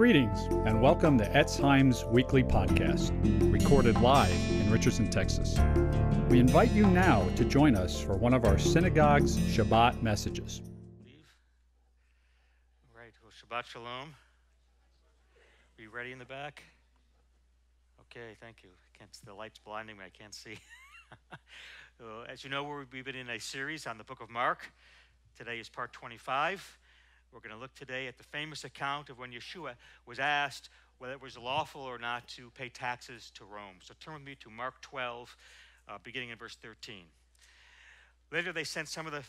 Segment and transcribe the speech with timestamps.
[0.00, 3.12] Greetings and welcome to Etz Chaim's weekly podcast,
[3.52, 5.60] recorded live in Richardson, Texas.
[6.30, 10.62] We invite you now to join us for one of our synagogue's Shabbat messages.
[12.96, 14.14] Right, well, Shabbat Shalom.
[15.36, 16.62] Are you ready in the back?
[18.00, 18.70] Okay, thank you.
[19.26, 20.56] The light's blinding me, I can't see.
[22.26, 24.72] As you know, we've been in a series on the book of Mark.
[25.36, 26.78] Today is part 25.
[27.32, 29.74] We're going to look today at the famous account of when Yeshua
[30.04, 30.68] was asked
[30.98, 33.76] whether it was lawful or not to pay taxes to Rome.
[33.82, 35.34] So turn with me to Mark 12,
[35.88, 37.04] uh, beginning in verse 13.
[38.30, 39.22] Later, they sent some of the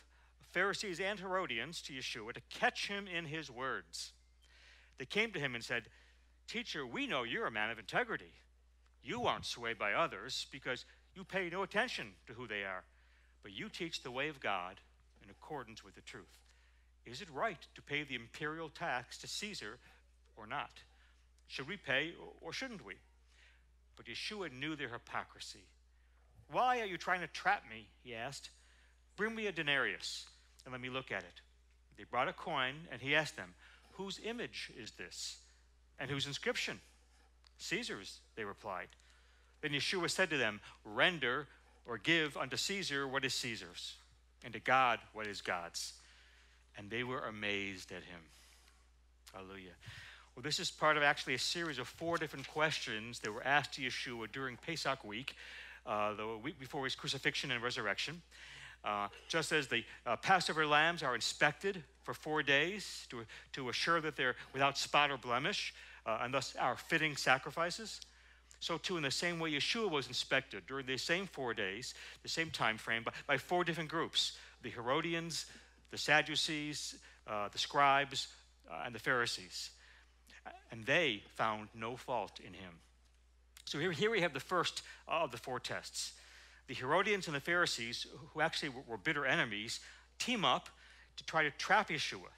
[0.51, 4.11] Pharisees and Herodians to Yeshua to catch him in his words.
[4.97, 5.83] They came to him and said,
[6.47, 8.33] Teacher, we know you're a man of integrity.
[9.01, 12.83] You aren't swayed by others because you pay no attention to who they are,
[13.43, 14.81] but you teach the way of God
[15.23, 16.40] in accordance with the truth.
[17.05, 19.77] Is it right to pay the imperial tax to Caesar
[20.37, 20.71] or not?
[21.47, 22.95] Should we pay or shouldn't we?
[23.95, 25.65] But Yeshua knew their hypocrisy.
[26.51, 27.87] Why are you trying to trap me?
[28.03, 28.49] He asked.
[29.15, 30.25] Bring me a denarius
[30.65, 31.41] and let me look at it.
[31.97, 33.53] They brought a coin, and he asked them,
[33.93, 35.37] Whose image is this?
[35.99, 36.79] And whose inscription?
[37.57, 38.87] Caesar's, they replied.
[39.61, 41.47] Then Yeshua said to them, Render
[41.85, 43.95] or give unto Caesar what is Caesar's,
[44.43, 45.93] and to God what is God's
[46.77, 48.19] and they were amazed at him.
[49.33, 49.71] Hallelujah.
[50.35, 53.73] Well, this is part of actually a series of four different questions that were asked
[53.73, 55.35] to Yeshua during Pesach week,
[55.85, 58.21] uh, the week before his crucifixion and resurrection.
[58.83, 64.01] Uh, just as the uh, Passover lambs are inspected for four days to, to assure
[64.01, 65.73] that they're without spot or blemish,
[66.05, 68.01] uh, and thus are fitting sacrifices,
[68.59, 72.29] so too in the same way Yeshua was inspected during the same four days, the
[72.29, 75.47] same time frame, by, by four different groups the Herodians,
[75.91, 76.95] the Sadducees,
[77.27, 78.27] uh, the scribes,
[78.69, 79.71] uh, and the Pharisees.
[80.71, 82.73] And they found no fault in him.
[83.65, 86.13] So here, here we have the first of the four tests.
[86.67, 89.81] The Herodians and the Pharisees, who actually were, bitter enemies,
[90.19, 90.69] team up
[91.17, 92.31] to try to trap Yeshua.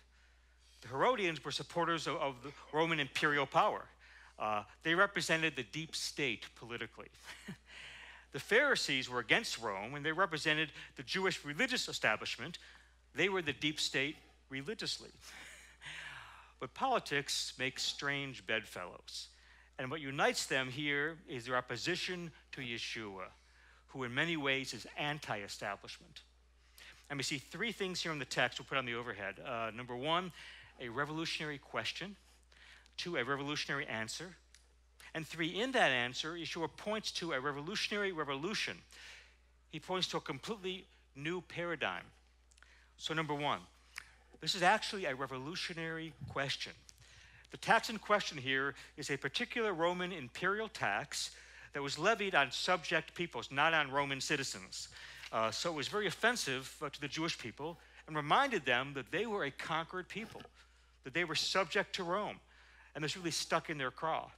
[0.81, 3.85] The Herodians were supporters of, of the Roman imperial power.
[4.37, 7.07] Uh, they represented the deep state politically.
[8.31, 12.57] the Pharisees were against Rome, and they represented the Jewish religious establishment
[13.15, 14.15] they were the deep state
[14.49, 15.09] religiously.
[16.59, 19.27] but politics makes strange bedfellows.
[19.79, 23.25] And what unites them here is their opposition to Yeshua,
[23.87, 26.21] who in many ways is anti establishment.
[27.09, 29.35] And we see three things here in the text we'll put on the overhead.
[29.45, 30.31] Uh, number one,
[30.79, 32.15] a revolutionary question.
[32.97, 34.35] Two, a revolutionary answer.
[35.15, 38.77] And three, in that answer, Yeshua points to a revolutionary revolution.
[39.69, 40.85] He points to a completely
[41.15, 42.03] new paradigm
[43.03, 43.59] so, number one,
[44.39, 46.71] this is actually a revolutionary question.
[47.51, 51.31] The tax in question here is a particular Roman imperial tax
[51.73, 54.87] that was levied on subject peoples, not on Roman citizens.
[55.33, 57.77] Uh, so it was very offensive uh, to the Jewish people
[58.07, 60.41] and reminded them that they were a conquered people,
[61.03, 62.39] that they were subject to Rome,
[62.95, 64.29] and this really stuck in their craw.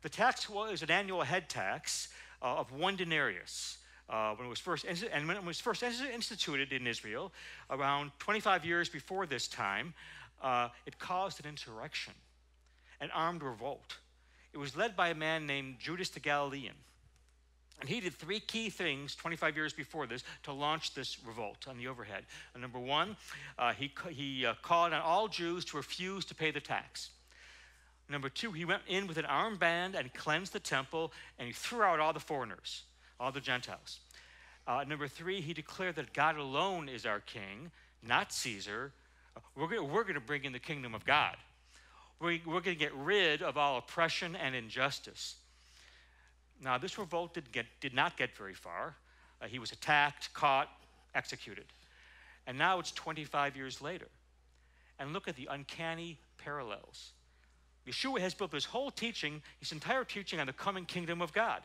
[0.00, 2.08] The tax was an annual head tax
[2.40, 3.76] uh, of one denarius
[4.08, 7.32] uh, when it was first and when it was first instituted in Israel,
[7.70, 9.94] around 25 years before this time,
[10.42, 12.12] uh, it caused an insurrection,
[13.00, 13.96] an armed revolt.
[14.52, 16.74] It was led by a man named Judas the Galilean.
[17.80, 21.76] And he did three key things 25 years before this to launch this revolt on
[21.76, 22.24] the overhead.
[22.52, 23.16] And number one,
[23.58, 27.10] uh, he, he uh, called on all Jews to refuse to pay the tax.
[28.08, 31.52] Number two, he went in with an armed band and cleansed the temple, and he
[31.52, 32.84] threw out all the foreigners
[33.20, 34.00] all the Gentiles.
[34.66, 37.70] Uh, number three, he declared that God alone is our king,
[38.06, 38.92] not Caesar.
[39.56, 41.36] We're going we're to bring in the kingdom of God.
[42.20, 45.36] We're, we're going to get rid of all oppression and injustice.
[46.62, 48.96] Now, this revolt did, get, did not get very far.
[49.42, 50.68] Uh, he was attacked, caught,
[51.14, 51.66] executed.
[52.46, 54.06] And now it's 25 years later.
[54.98, 57.10] And look at the uncanny parallels.
[57.86, 61.60] Yeshua has built his whole teaching, his entire teaching on the coming kingdom of God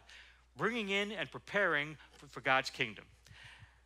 [0.60, 3.06] bringing in and preparing for, for God's kingdom.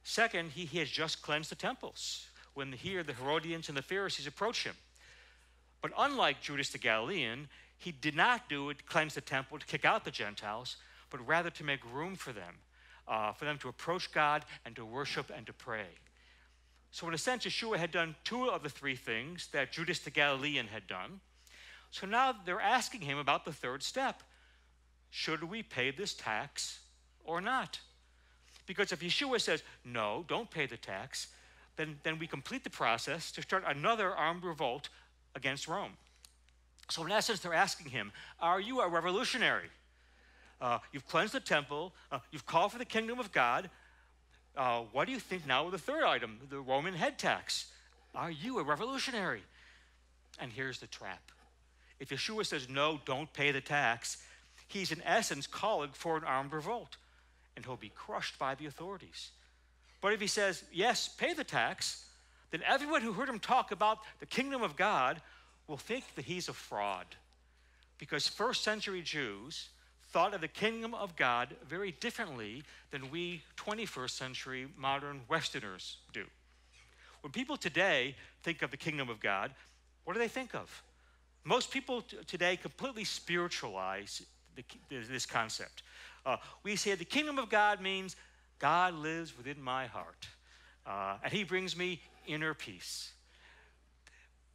[0.04, 2.26] Second, he, he has just cleansed the temples
[2.56, 4.76] when here the Herodians and the Pharisees approach him.
[5.82, 7.48] But unlike Judas the Galilean,
[7.78, 10.76] he did not do it, cleanse the temple to kick out the Gentiles,
[11.10, 12.56] but rather to make room for them,
[13.08, 15.88] uh, for them to approach God and to worship and to pray.
[16.92, 20.12] So, in a sense, Yeshua had done two of the three things that Judas the
[20.12, 21.22] Galilean had done.
[21.94, 24.24] So now they're asking him about the third step
[25.16, 26.80] should we pay this tax
[27.24, 27.80] or not?
[28.66, 31.28] Because if Yeshua says, no, don't pay the tax,
[31.76, 34.90] then, then we complete the process to start another armed revolt
[35.36, 35.92] against Rome.
[36.90, 39.70] So, in essence, they're asking him, Are you a revolutionary?
[40.60, 43.70] Uh, you've cleansed the temple, uh, you've called for the kingdom of God.
[44.58, 47.72] Uh, what do you think now of the third item, the Roman head tax?
[48.16, 49.44] Are you a revolutionary?
[50.40, 51.32] And here's the trap.
[52.00, 54.18] If Yeshua says, No, don't pay the tax,
[54.74, 56.98] he's in essence calling for an armed revolt,
[57.56, 59.32] and he'll be crushed by the authorities.
[60.02, 62.06] But if he says, Yes, pay the tax,
[62.52, 65.22] then everyone who heard him talk about the kingdom of God
[65.68, 67.06] will think that he's a fraud.
[67.98, 69.70] Because first century Jews
[70.12, 76.26] thought of the kingdom of God very differently than we 21st century modern Westerners do.
[77.22, 79.52] When people today think of the kingdom of God,
[80.04, 80.84] what do they think of?
[81.44, 84.22] Most people t- today completely spiritualize
[84.56, 85.84] the, this concept.
[86.26, 88.16] Uh, we say the kingdom of God means
[88.60, 90.28] God lives within my heart,
[90.86, 93.12] uh, and He brings me inner peace.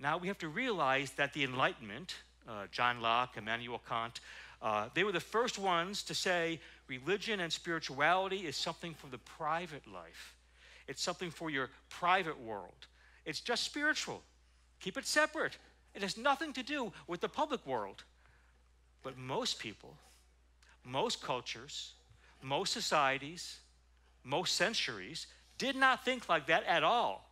[0.01, 2.15] Now we have to realize that the Enlightenment,
[2.49, 4.21] uh, John Locke, Immanuel Kant,
[4.63, 9.19] uh, they were the first ones to say religion and spirituality is something for the
[9.19, 10.35] private life.
[10.87, 12.87] It's something for your private world.
[13.25, 14.23] It's just spiritual.
[14.81, 15.59] Keep it separate.
[15.95, 18.05] It has nothing to do with the public world.
[19.03, 19.97] But most people,
[20.85, 21.93] most cultures,
[22.43, 23.59] most societies,
[24.25, 27.31] most centuries did not think like that at all.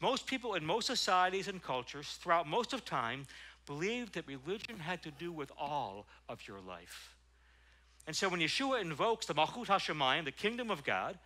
[0.00, 3.26] Most people in most societies and cultures throughout most of time
[3.66, 7.14] believed that religion had to do with all of your life.
[8.06, 11.18] And so when Yeshua invokes the Malchut HaShamayim, the kingdom of God,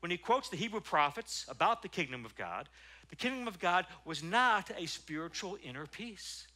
[0.00, 2.68] when he quotes the Hebrew prophets about the kingdom of God,
[3.08, 6.46] the kingdom of God was not a spiritual inner peace.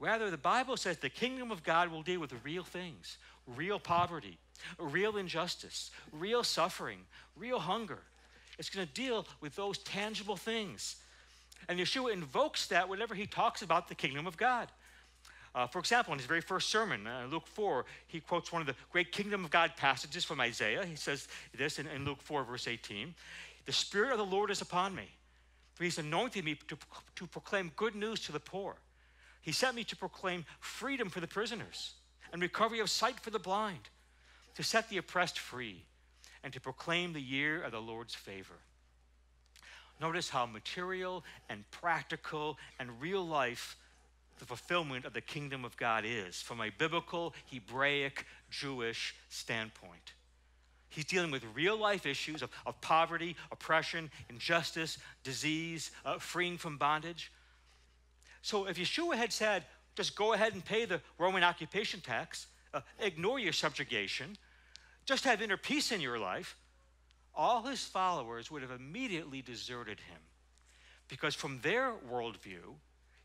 [0.00, 3.18] Rather, the Bible says the kingdom of God will deal with real things
[3.56, 4.36] real poverty,
[4.78, 6.98] real injustice, real suffering,
[7.34, 8.00] real hunger.
[8.58, 10.96] It's going to deal with those tangible things.
[11.68, 14.68] And Yeshua invokes that whenever he talks about the kingdom of God.
[15.54, 18.66] Uh, for example, in his very first sermon, uh, Luke 4, he quotes one of
[18.66, 20.84] the great kingdom of God passages from Isaiah.
[20.84, 23.14] He says this in, in Luke 4, verse 18
[23.64, 25.08] The Spirit of the Lord is upon me,
[25.74, 26.76] for he's anointed me to,
[27.16, 28.76] to proclaim good news to the poor.
[29.40, 31.94] He sent me to proclaim freedom for the prisoners
[32.32, 33.88] and recovery of sight for the blind,
[34.54, 35.84] to set the oppressed free,
[36.44, 38.54] and to proclaim the year of the Lord's favor.
[40.00, 43.76] Notice how material and practical and real life
[44.38, 50.12] the fulfillment of the kingdom of God is from a biblical, Hebraic, Jewish standpoint.
[50.90, 56.78] He's dealing with real life issues of, of poverty, oppression, injustice, disease, uh, freeing from
[56.78, 57.30] bondage.
[58.42, 59.64] So if Yeshua had said,
[59.94, 64.36] just go ahead and pay the Roman occupation tax, uh, ignore your subjugation,
[65.06, 66.56] just have inner peace in your life,
[67.34, 70.20] all his followers would have immediately deserted him.
[71.08, 72.74] Because from their worldview,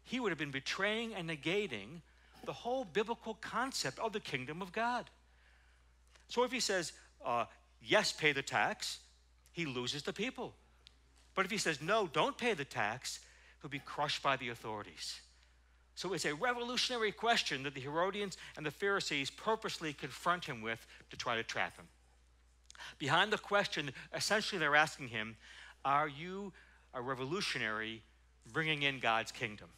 [0.04, 2.02] he would have been betraying and negating
[2.46, 5.10] the whole biblical concept of the kingdom of God.
[6.28, 6.94] So if he says,
[7.26, 7.46] uh,
[7.82, 9.00] yes, pay the tax,
[9.52, 10.54] he loses the people.
[11.36, 13.20] But if he says, no, don't pay the tax,
[13.64, 15.22] he'll be crushed by the authorities.
[15.96, 20.86] So it's a revolutionary question that the Herodians and the Pharisees purposely confront him with
[21.12, 21.86] to try to trap him.
[23.00, 25.38] Behind the question, essentially they're asking him,
[25.86, 26.52] Are you
[26.94, 28.02] a revolutionary
[28.52, 29.70] bringing in God's kingdom?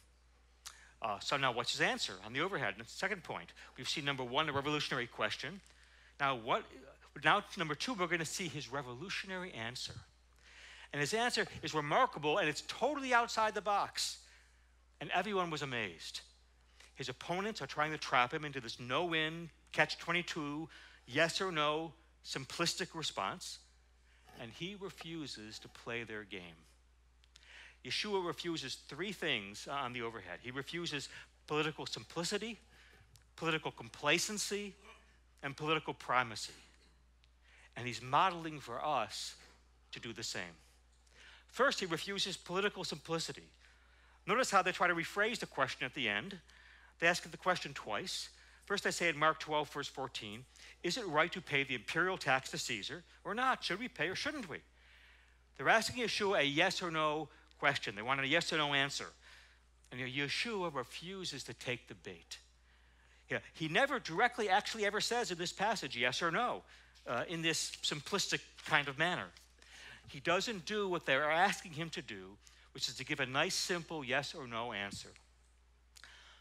[1.00, 2.74] Uh, so now, what's his answer on the overhead?
[2.76, 5.60] And the second point, we've seen number one, the revolutionary question.
[6.18, 6.64] Now, what?
[7.22, 9.92] Now, number two, we're going to see his revolutionary answer.
[10.92, 14.18] And his answer is remarkable, and it's totally outside the box.
[15.00, 16.20] And everyone was amazed.
[16.94, 20.66] His opponents are trying to trap him into this no-win, catch-22,
[21.06, 21.92] yes or no,
[22.24, 23.58] simplistic response,
[24.40, 26.56] and he refuses to play their game.
[27.84, 30.38] Yeshua refuses three things on the overhead.
[30.42, 31.08] He refuses
[31.46, 32.58] political simplicity,
[33.36, 34.74] political complacency,
[35.42, 36.52] and political primacy.
[37.76, 39.36] And he's modeling for us
[39.92, 40.42] to do the same.
[41.56, 43.48] First, he refuses political simplicity.
[44.26, 46.36] Notice how they try to rephrase the question at the end.
[47.00, 48.28] They ask the question twice.
[48.66, 50.44] First, they say in Mark 12, verse 14,
[50.82, 53.64] Is it right to pay the imperial tax to Caesar or not?
[53.64, 54.58] Should we pay or shouldn't we?
[55.56, 57.94] They're asking Yeshua a yes or no question.
[57.94, 59.06] They want a yes or no answer.
[59.90, 62.36] And Yeshua refuses to take the bait.
[63.54, 66.64] He never directly actually ever says in this passage yes or no
[67.06, 69.28] uh, in this simplistic kind of manner.
[70.08, 72.36] He doesn't do what they're asking him to do,
[72.72, 75.08] which is to give a nice, simple yes or no answer.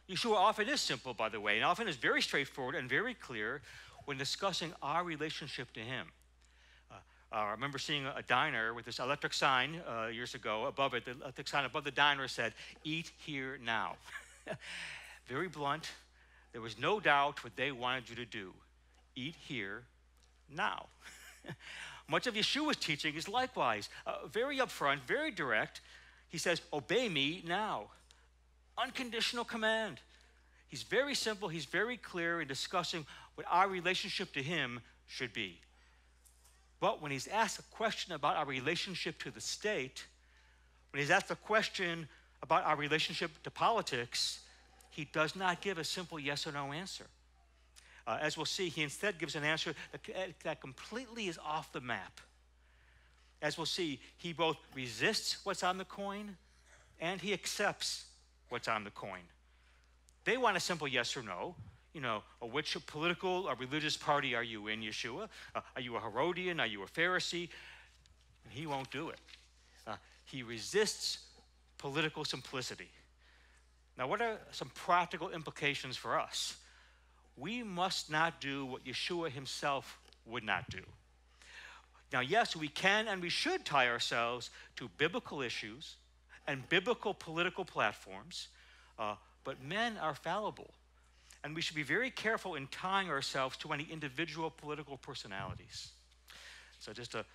[0.09, 3.61] Yeshua often is simple, by the way, and often is very straightforward and very clear
[4.05, 6.07] when discussing our relationship to Him.
[6.91, 6.95] Uh,
[7.31, 11.05] I remember seeing a diner with this electric sign uh, years ago above it.
[11.05, 12.53] The electric sign above the diner said,
[12.83, 13.95] Eat here now.
[15.27, 15.89] very blunt.
[16.51, 18.53] There was no doubt what they wanted you to do
[19.15, 19.83] eat here
[20.53, 20.87] now.
[22.07, 25.81] Much of Yeshua's teaching is likewise uh, very upfront, very direct.
[26.29, 27.87] He says, Obey me now.
[28.77, 29.99] Unconditional command.
[30.67, 35.59] He's very simple, he's very clear in discussing what our relationship to him should be.
[36.79, 40.05] But when he's asked a question about our relationship to the state,
[40.91, 42.07] when he's asked a question
[42.43, 44.39] about our relationship to politics,
[44.89, 47.05] he does not give a simple yes or no answer.
[48.07, 51.81] Uh, as we'll see, he instead gives an answer that, that completely is off the
[51.81, 52.21] map.
[53.41, 56.37] As we'll see, he both resists what's on the coin
[56.99, 58.05] and he accepts
[58.49, 59.21] what's on the coin.
[60.23, 61.55] They want a simple yes or no.
[61.93, 65.29] You know, which political or religious party are you in, Yeshua?
[65.55, 66.59] Uh, are you a Herodian?
[66.59, 67.47] Are you a Pharisee?
[68.43, 69.19] And he won't do it.
[69.87, 69.95] Uh,
[70.25, 71.19] he resists
[71.77, 72.89] political simplicity.
[73.97, 76.57] Now, what are some practical implications for us?
[77.37, 80.81] We must not do what Yeshua himself would not do.
[82.13, 85.95] Now, yes, we can and we should tie ourselves to biblical issues
[86.47, 88.47] and biblical political platforms,
[88.97, 90.69] uh, but men are fallible.
[91.43, 95.89] And we should be very careful in tying ourselves to any individual political personalities.
[96.79, 97.25] So, just a,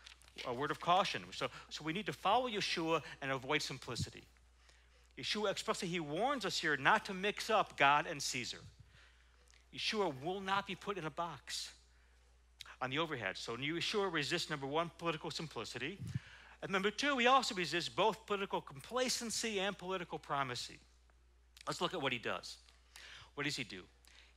[0.47, 1.23] a word of caution.
[1.33, 4.25] So, so, we need to follow Yeshua and avoid simplicity.
[5.19, 8.59] Yeshua expressly, he warns us here not to mix up God and Caesar.
[9.75, 11.71] Yeshua will not be put in a box
[12.83, 13.37] on the overhead.
[13.37, 15.99] So Yeshua resists, number one, political simplicity.
[16.62, 20.79] And number two, he also resists both political complacency and political primacy.
[21.67, 22.57] Let's look at what he does.
[23.35, 23.83] What does he do?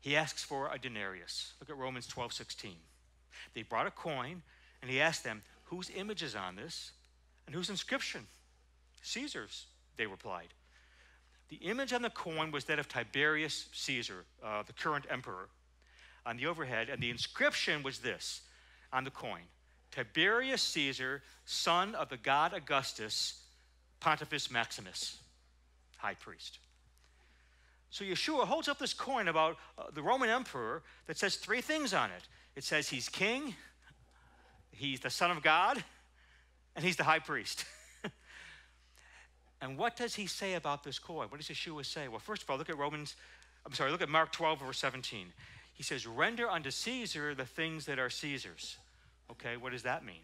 [0.02, 1.54] He asks for a denarius.
[1.60, 2.74] Look at Romans 12, 16.
[3.54, 4.42] They brought a coin,
[4.82, 6.92] and he asked them, Whose image is on this?
[7.46, 8.28] And whose inscription?
[9.02, 9.66] Caesar's,
[9.98, 10.50] they replied.
[11.50, 15.50] The image on the coin was that of Tiberius Caesar, uh, the current emperor,
[16.26, 18.42] on the overhead, and the inscription was this
[18.92, 19.42] on the coin
[19.92, 23.42] Tiberius Caesar, son of the god Augustus,
[24.00, 25.18] Pontifex Maximus,
[25.98, 26.60] high priest.
[27.90, 31.94] So Yeshua holds up this coin about uh, the Roman emperor that says three things
[31.94, 32.24] on it.
[32.56, 33.54] It says he's king,
[34.72, 35.84] he's the son of God,
[36.76, 37.66] and he's the high priest.
[39.64, 41.28] And what does he say about this coin?
[41.30, 42.10] What does Yeshua say?
[42.10, 43.16] Well, first of all, look at Romans,
[43.66, 45.28] I'm sorry, look at Mark 12, verse 17.
[45.74, 48.76] He says, Render unto Caesar the things that are Caesar's.
[49.32, 50.20] Okay, what does that mean?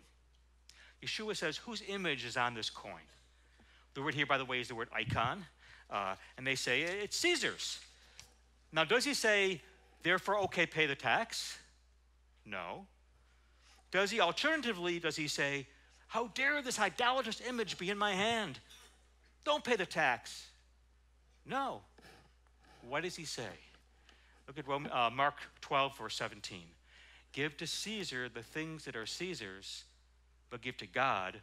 [1.02, 3.08] Yeshua says, Whose image is on this coin?
[3.94, 5.46] The word here, by the way, is the word icon.
[5.90, 7.80] Uh, and they say, It's Caesar's.
[8.74, 9.62] Now, does he say,
[10.04, 11.58] Therefore, okay, pay the tax?
[12.46, 12.88] No.
[13.90, 15.66] Does he, alternatively, does he say,
[16.08, 18.60] How dare this idolatrous image be in my hand?
[19.44, 20.48] Don't pay the tax.
[21.46, 21.82] No.
[22.88, 23.48] What does he say?
[24.48, 26.62] Look at uh, Mark 12, verse 17.
[27.34, 29.84] Give to Caesar the things that are Caesar's,
[30.50, 31.40] but give to God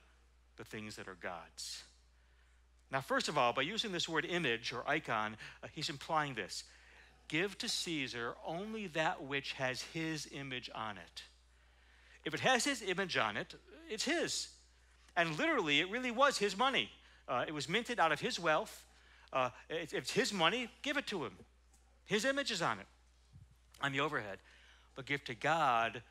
[0.56, 1.82] the things that are God's.
[2.90, 6.64] Now, first of all, by using this word image or icon, uh, he's implying this
[7.28, 11.22] give to Caesar only that which has his image on it.
[12.24, 13.54] If it has his image on it,
[13.90, 14.48] it's his.
[15.16, 16.90] And literally, it really was his money.
[17.28, 18.84] Uh, it was minted out of his wealth.
[19.32, 21.32] Uh, it, it's his money, give it to him.
[22.04, 22.86] His image is on it,
[23.80, 24.38] on the overhead.
[24.94, 26.02] But give to God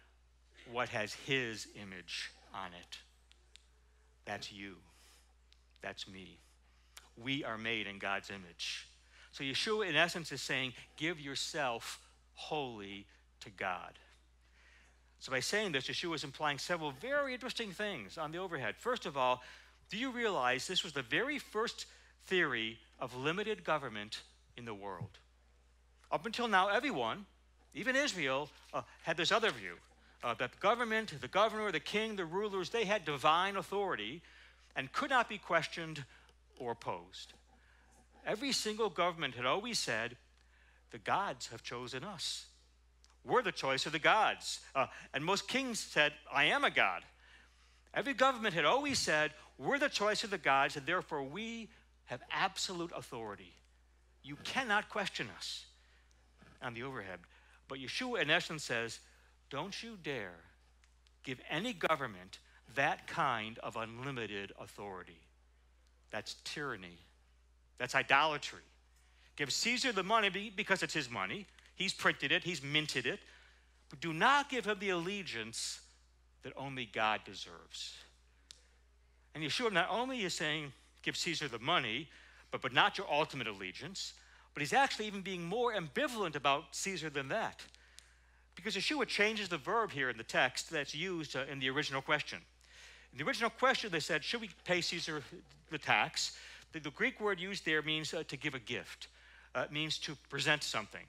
[0.72, 2.98] what has his image on it.
[4.26, 4.76] That's you.
[5.82, 6.38] That's me.
[7.18, 8.88] We are made in God's image.
[9.32, 12.00] So Yeshua, in essence, is saying, give yourself
[12.34, 13.06] wholly
[13.42, 13.94] to God.
[15.20, 18.76] So by saying this, Yeshua is implying several very interesting things on the overhead.
[18.78, 19.42] First of all,
[19.89, 21.86] do you realize this was the very first
[22.25, 24.22] theory of limited government
[24.58, 25.20] in the world?
[26.12, 27.25] Up until now, everyone,
[27.74, 29.75] even Israel, uh, had this other view
[30.24, 34.22] uh, that the government, the governor, the king, the rulers, they had divine authority
[34.75, 36.04] and could not be questioned
[36.58, 37.34] or opposed.
[38.25, 40.18] Every single government had always said,
[40.92, 42.46] the gods have chosen us.
[43.24, 44.60] We're the choice of the gods.
[44.74, 47.04] Uh, and most kings said, I am a god.
[47.94, 51.70] Every government had always said, we're the choice of the gods, and therefore we
[52.06, 53.54] have absolute authority.
[54.24, 55.66] You cannot question us
[56.62, 57.20] on the overhead.
[57.68, 59.00] But Yeshua, in essence, says,
[59.50, 60.36] Don't you dare
[61.24, 62.40] give any government
[62.76, 65.20] that kind of unlimited authority.
[66.12, 66.98] That's tyranny.
[67.78, 68.62] That's idolatry.
[69.36, 71.46] Give Caesar the money because it's his money.
[71.76, 73.20] He's printed it, he's minted it.
[73.90, 75.82] But do not give him the allegiance
[76.44, 77.96] that only God deserves.
[79.36, 80.72] And Yeshua not only is saying,
[81.04, 82.08] give Caesar the money,
[82.51, 84.13] but, but not your ultimate allegiance,
[84.54, 87.62] But he's actually even being more ambivalent about Caesar than that.
[88.56, 92.01] Because Yeshua changes the verb here in the text that's used uh, in the original
[92.01, 92.39] question.
[93.12, 95.22] In the original question, they said, Should we pay Caesar
[95.70, 96.38] the tax?
[96.72, 99.10] The, the Greek word used there means uh, to give a gift,
[99.54, 101.04] uh, it means to present something.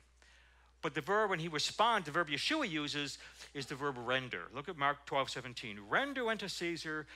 [0.83, 3.18] But the verb, when he responds, the verb Yeshua uses
[3.54, 4.42] is the verb render.
[4.54, 5.78] Look at Mark 12, 17.
[5.88, 7.06] Render unto Caesar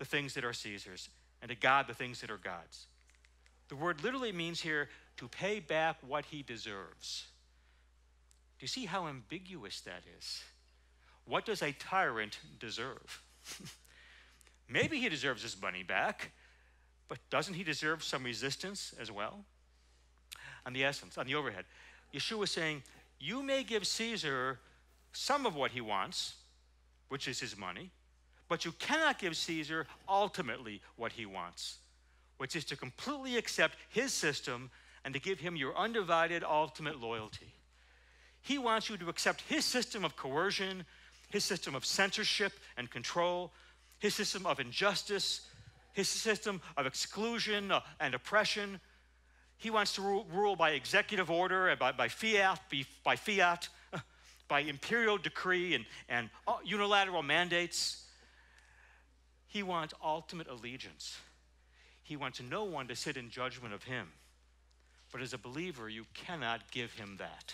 [0.00, 1.10] the things that are Caesar's,
[1.42, 2.86] and to God the things that are God's.
[3.68, 4.88] The word literally means here
[5.18, 7.26] to pay back what he deserves.
[8.58, 10.42] Do you see how ambiguous that is?
[11.26, 13.22] What does a tyrant deserve?
[14.70, 16.32] Maybe he deserves his money back,
[17.06, 19.44] but doesn't he deserve some resistance as well?
[20.64, 21.66] On the essence, on the overhead,
[22.14, 22.82] Yeshua is saying,
[23.18, 24.60] You may give Caesar
[25.12, 26.36] some of what he wants,
[27.08, 27.90] which is his money,
[28.50, 31.78] but you cannot give Caesar ultimately what he wants,
[32.38, 34.70] which is to completely accept his system
[35.04, 37.54] and to give him your undivided ultimate loyalty.
[38.42, 40.84] He wants you to accept his system of coercion,
[41.30, 43.52] his system of censorship and control,
[44.00, 45.42] his system of injustice,
[45.92, 48.80] his system of exclusion uh, and oppression.
[49.58, 52.60] He wants to rule, by executive order and by, by fiat,
[53.04, 53.68] by fiat,
[54.48, 58.06] by imperial decree and, and uh, unilateral mandates.
[59.50, 61.18] He wants ultimate allegiance.
[62.04, 64.12] He wants no one to sit in judgment of him.
[65.10, 67.52] But as a believer, you cannot give him that.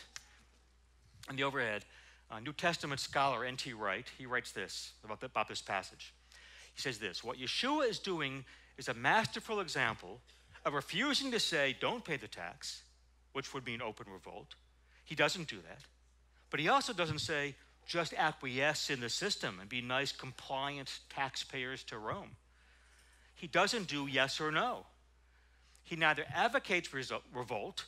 [1.31, 1.87] On the overhead,
[2.31, 3.73] uh, New Testament scholar N.T.
[3.73, 6.13] Wright, he writes this about, the, about this passage.
[6.75, 8.45] He says this What Yeshua is doing
[8.77, 10.21] is a masterful example
[10.67, 12.83] of refusing to say, don't pay the tax,
[13.33, 14.55] which would mean open revolt.
[15.05, 15.81] He doesn't do that.
[16.51, 17.55] But he also doesn't say,
[17.87, 22.31] just acquiesce in the system and be nice, compliant taxpayers to Rome.
[23.35, 24.87] He doesn't do yes or no.
[25.85, 27.01] He neither advocates for
[27.33, 27.85] revolt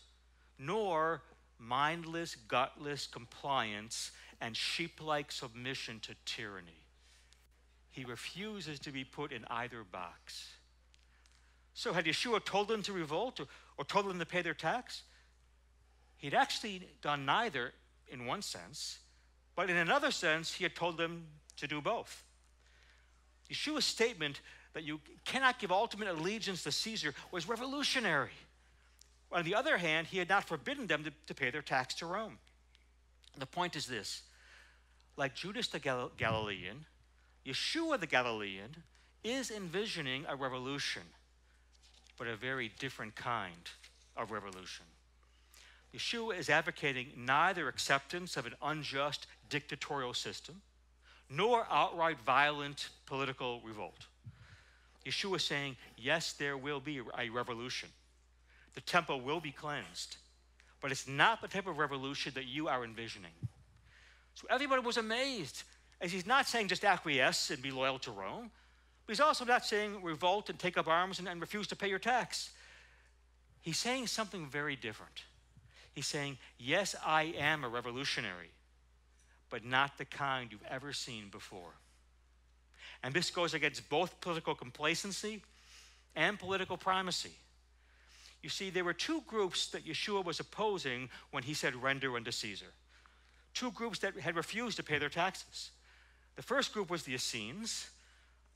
[0.59, 1.23] nor
[1.59, 6.85] mindless, gutless compliance and sheep like submission to tyranny.
[7.91, 10.49] He refuses to be put in either box.
[11.75, 15.03] So, had Yeshua told them to revolt or, or told them to pay their tax?
[16.17, 17.73] He'd actually done neither
[18.09, 18.99] in one sense,
[19.59, 21.25] but in another sense, he had told them
[21.57, 22.23] to do both.
[23.51, 24.41] Yeshua's statement
[24.73, 28.31] that you cannot give ultimate allegiance to Caesar was revolutionary.
[29.33, 32.07] On the other hand, he had not forbidden them to, to pay their tax to
[32.07, 32.39] Rome.
[33.37, 34.23] The point is this
[35.17, 36.85] like Judas the Gal- Galilean,
[37.45, 38.77] Yeshua the Galilean
[39.25, 41.03] is envisioning a revolution,
[42.17, 43.71] but a very different kind
[44.17, 44.87] of revolution.
[45.95, 50.61] Yeshua is advocating neither acceptance of an unjust dictatorial system
[51.31, 54.07] nor outright violent political revolt.
[55.07, 57.89] Yeshua is saying, yes, there will be a revolution.
[58.75, 60.17] The temple will be cleansed,
[60.81, 63.33] but it's not the type of revolution that you are envisioning.
[64.35, 65.65] So everybody was amazed,
[66.01, 68.51] as he's not saying just acquiesce and be loyal to Rome,
[69.07, 71.89] but he's also not saying revolt and take up arms and, and refuse to pay
[71.89, 72.51] your tax.
[73.63, 75.25] He's saying something very different.
[75.99, 78.53] He's saying, Yes, I am a revolutionary,
[79.51, 81.75] but not the kind you've ever seen before.
[83.03, 85.43] And this goes against both political complacency
[86.15, 87.33] and political primacy.
[88.45, 92.31] You see, there were two groups that Yeshua was opposing when he said, Render unto
[92.31, 92.73] Caesar.
[93.53, 95.73] Two groups that had refused to pay their taxes.
[96.37, 97.91] The first group was the Essenes.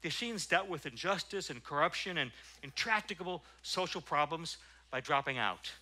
[0.02, 2.30] The Essenes dealt with injustice and corruption and
[2.62, 4.58] intractable social problems
[4.92, 5.72] by dropping out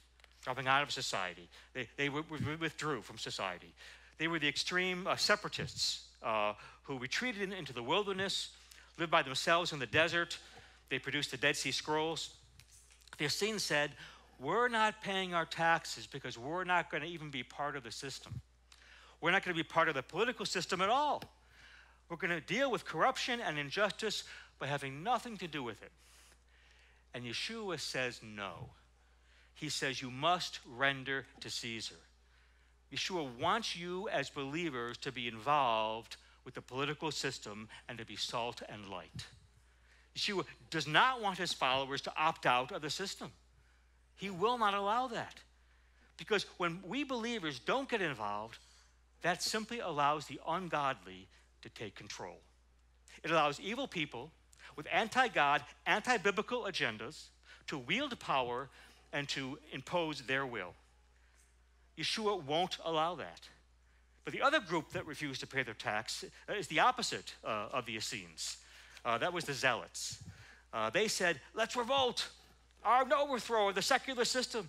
[0.42, 1.48] dropping out of society.
[1.74, 3.72] They, they withdrew from society.
[4.18, 8.50] They were the extreme uh, separatists uh, who retreated in, into the wilderness,
[8.98, 10.38] lived by themselves in the desert.
[10.88, 12.30] They produced the Dead Sea Scrolls.
[13.18, 13.92] The Essenes said,
[14.38, 17.92] We're not paying our taxes because we're not going to even be part of the
[17.92, 18.40] system.
[19.20, 21.22] We're not going to be part of the political system at all.
[22.08, 24.24] We're going to deal with corruption and injustice
[24.58, 25.92] by having nothing to do with it.
[27.14, 28.70] And Yeshua says no
[29.60, 31.96] he says you must render to Caesar.
[32.90, 38.16] Yeshua wants you as believers to be involved with the political system and to be
[38.16, 39.26] salt and light.
[40.16, 43.30] Yeshua does not want his followers to opt out of the system.
[44.16, 45.34] He will not allow that.
[46.16, 48.58] Because when we believers don't get involved,
[49.20, 51.28] that simply allows the ungodly
[51.60, 52.40] to take control.
[53.22, 54.32] It allows evil people
[54.74, 57.28] with anti God, anti biblical agendas
[57.66, 58.70] to wield power
[59.12, 60.74] and to impose their will.
[61.98, 63.48] Yeshua won't allow that.
[64.24, 67.68] But the other group that refused to pay their tax uh, is the opposite uh,
[67.72, 68.58] of the Essenes.
[69.04, 70.22] Uh, that was the Zealots.
[70.72, 72.28] Uh, they said, let's revolt,
[72.84, 74.68] our overthrow of the secular system.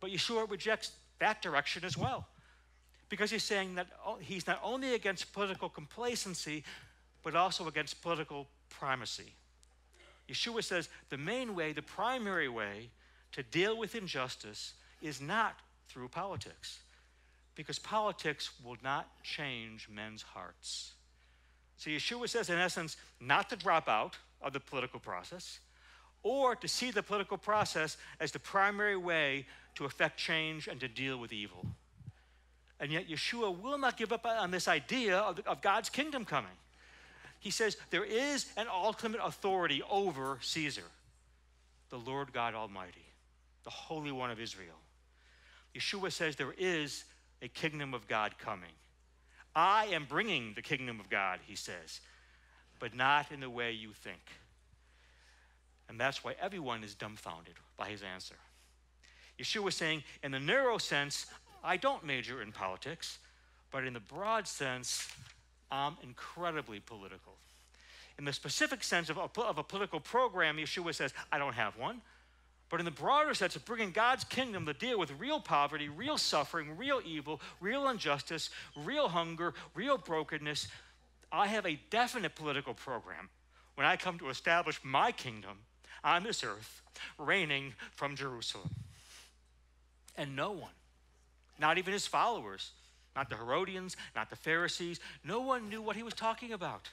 [0.00, 2.26] But Yeshua rejects that direction as well.
[3.08, 3.88] Because he's saying that
[4.20, 6.62] he's not only against political complacency,
[7.22, 9.32] but also against political primacy.
[10.28, 12.90] Yeshua says the main way, the primary way
[13.32, 15.54] to deal with injustice is not
[15.88, 16.80] through politics,
[17.54, 20.92] because politics will not change men's hearts.
[21.76, 25.60] So Yeshua says, in essence, not to drop out of the political process
[26.22, 30.88] or to see the political process as the primary way to effect change and to
[30.88, 31.64] deal with evil.
[32.80, 36.52] And yet, Yeshua will not give up on this idea of, of God's kingdom coming.
[37.40, 40.82] He says there is an ultimate authority over Caesar,
[41.90, 43.06] the Lord God Almighty,
[43.68, 44.80] the Holy One of Israel.
[45.76, 47.04] Yeshua says there is
[47.42, 48.72] a kingdom of God coming.
[49.54, 52.00] I am bringing the kingdom of God, he says,
[52.78, 54.22] but not in the way you think.
[55.86, 58.36] And that's why everyone is dumbfounded by his answer.
[59.38, 61.26] Yeshua is saying, in the narrow sense,
[61.62, 63.18] I don't major in politics,
[63.70, 65.06] but in the broad sense,
[65.70, 67.34] I'm incredibly political.
[68.18, 71.76] In the specific sense of a, of a political program, Yeshua says, I don't have
[71.76, 72.00] one.
[72.70, 76.18] But in the broader sense of bringing God's kingdom to deal with real poverty, real
[76.18, 80.68] suffering, real evil, real injustice, real hunger, real brokenness,
[81.32, 83.30] I have a definite political program
[83.74, 85.58] when I come to establish my kingdom
[86.04, 86.82] on this earth,
[87.16, 88.70] reigning from Jerusalem.
[90.16, 90.72] And no one,
[91.58, 92.72] not even his followers,
[93.16, 96.90] not the Herodians, not the Pharisees, no one knew what he was talking about.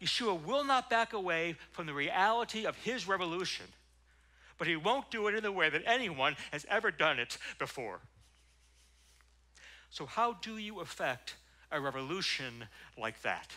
[0.00, 3.66] Yeshua will not back away from the reality of his revolution
[4.60, 7.98] but he won't do it in the way that anyone has ever done it before.
[9.88, 11.34] So, how do you effect
[11.72, 12.66] a revolution
[12.98, 13.52] like that?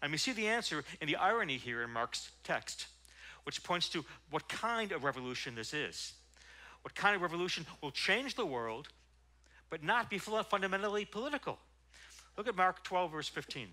[0.00, 2.86] And we see the answer in the irony here in Mark's text,
[3.44, 6.14] which points to what kind of revolution this is.
[6.80, 8.88] What kind of revolution will change the world,
[9.68, 11.58] but not be fundamentally political.
[12.38, 13.68] Look at Mark 12, verse 15.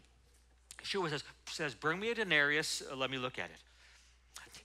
[0.84, 3.69] Yeshua says, says Bring me a denarius, uh, let me look at it.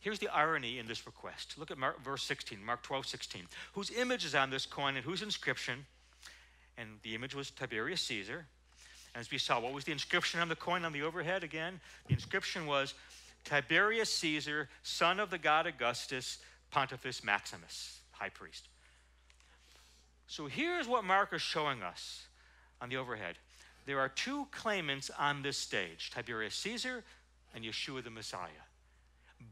[0.05, 1.55] Here's the irony in this request.
[1.57, 3.47] Look at Mark, verse 16, Mark 12, 16.
[3.73, 5.87] Whose image is on this coin and whose inscription?
[6.77, 8.45] And the image was Tiberius Caesar.
[9.15, 11.81] As we saw, what was the inscription on the coin on the overhead again?
[12.07, 12.93] The inscription was
[13.47, 16.37] Tiberius Caesar, son of the god Augustus,
[16.71, 18.69] Pontifex Maximus, high priest.
[20.27, 22.27] So here's what Mark is showing us
[22.79, 23.37] on the overhead.
[23.87, 27.05] There are two claimants on this stage Tiberius Caesar
[27.55, 28.51] and Yeshua the Messiah.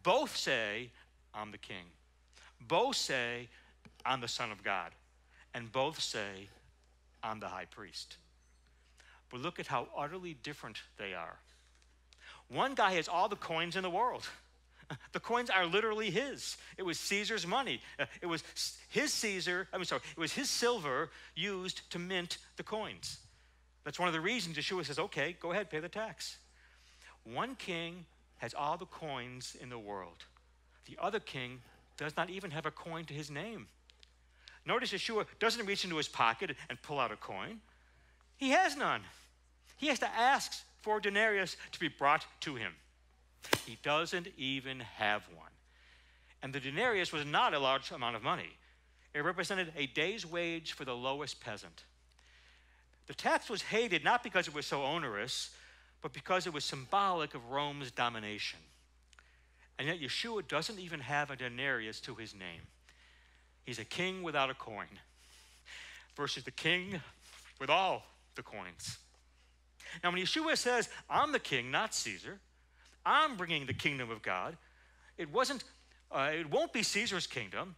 [0.03, 0.91] Both say,
[1.35, 1.85] I'm the king.
[2.61, 3.49] Both say,
[4.05, 4.93] I'm the Son of God.
[5.55, 6.49] And both say,
[7.23, 8.17] I'm the high priest.
[9.31, 11.39] But look at how utterly different they are.
[12.49, 14.29] One guy has all the coins in the world.
[15.13, 16.59] The coins are literally his.
[16.77, 17.81] It was Caesar's money.
[18.21, 18.45] It was
[18.91, 23.17] his Caesar, I'm sorry, it was his silver used to mint the coins.
[23.85, 26.37] That's one of the reasons Yeshua says, okay, go ahead, pay the tax.
[27.25, 28.05] One king
[28.43, 30.25] has all the coins in the world.
[30.87, 31.61] The other king
[31.97, 33.69] does not even have a coin to his name.
[34.67, 37.61] Notice Yeshua doesn't reach into his pocket and pull out a coin.
[38.37, 39.03] He has none.
[39.77, 42.73] He has to ask for a denarius to be brought to him.
[43.65, 45.53] He doesn't even have one.
[46.43, 48.59] And the denarius was not a large amount of money,
[49.15, 51.85] it represented a day's wage for the lowest peasant.
[53.07, 55.51] The tax was hated not because it was so onerous,
[56.03, 58.59] but because it was symbolic of Rome's domination.
[59.79, 62.61] And yet, Yeshua doesn't even have a denarius to his name.
[63.65, 64.89] He's a king without a coin,
[66.17, 67.01] versus the king
[67.61, 68.99] with all the coins.
[70.03, 72.39] Now, when Yeshua says, I'm the king, not Caesar,
[73.05, 74.57] I'm bringing the kingdom of God,
[75.19, 75.65] it wasn't,
[76.11, 77.77] uh, it won't be Caesar's kingdom.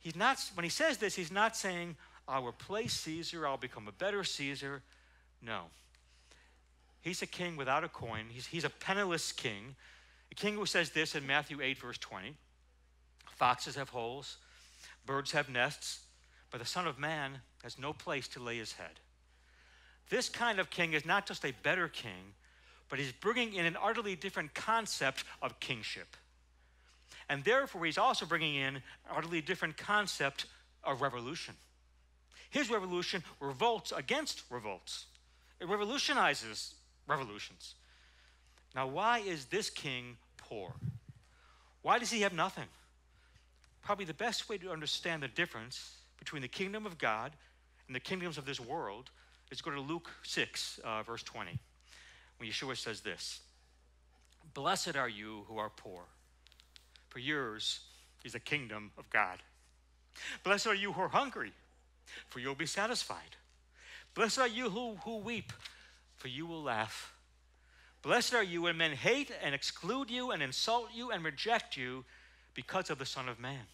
[0.00, 3.92] He's not, when he says this, he's not saying, I'll replace Caesar, I'll become a
[3.92, 4.82] better Caesar.
[5.42, 5.64] No.
[7.04, 8.24] He's a king without a coin.
[8.30, 9.76] He's, he's a penniless king.
[10.32, 12.34] A king who says this in Matthew 8, verse 20
[13.36, 14.38] Foxes have holes,
[15.04, 16.00] birds have nests,
[16.50, 19.00] but the Son of Man has no place to lay his head.
[20.08, 22.32] This kind of king is not just a better king,
[22.88, 26.16] but he's bringing in an utterly different concept of kingship.
[27.28, 28.82] And therefore, he's also bringing in an
[29.14, 30.46] utterly different concept
[30.82, 31.54] of revolution.
[32.48, 35.04] His revolution revolts against revolts,
[35.60, 37.74] it revolutionizes revolutions.
[38.74, 40.74] Now, why is this king poor?
[41.82, 42.68] Why does he have nothing?
[43.82, 47.32] Probably the best way to understand the difference between the kingdom of God
[47.86, 49.10] and the kingdoms of this world
[49.50, 51.58] is go to Luke 6, uh, verse 20,
[52.38, 53.40] when Yeshua says this
[54.54, 56.02] Blessed are you who are poor,
[57.08, 57.80] for yours
[58.24, 59.38] is the kingdom of God.
[60.42, 61.52] Blessed are you who are hungry,
[62.28, 63.36] for you'll be satisfied.
[64.14, 65.52] Blessed are you who, who weep,
[66.24, 67.12] for you will laugh.
[68.00, 72.06] Blessed are you when men hate and exclude you and insult you and reject you
[72.54, 73.66] because of the Son of Man.